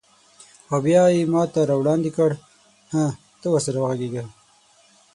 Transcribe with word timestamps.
او 0.71 0.77
بیا 0.85 1.01
یې 1.15 1.29
ماته 1.33 1.61
راوړاندې 1.69 2.09
کړ: 2.17 2.31
هه، 2.93 3.03
ته 3.41 3.47
ورسره 3.53 3.77
وغږیږه. 3.79 4.23